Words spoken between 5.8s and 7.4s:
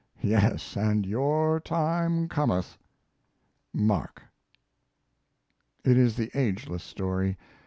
It is the ageless story.